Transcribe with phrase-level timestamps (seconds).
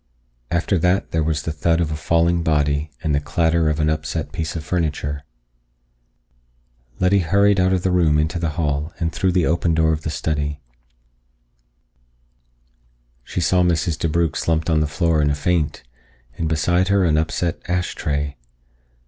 [0.49, 3.87] After that there was the thud of a falling body and the clatter of an
[3.87, 5.23] upset piece of furniture.
[6.99, 10.01] Letty hurried out of the room into the hall and through the open door of
[10.01, 10.59] the study.
[13.23, 13.95] She saw Mrs.
[13.99, 15.83] DeBrugh slumped on the floor in a faint,
[16.35, 18.37] and beside her an upset ash tray.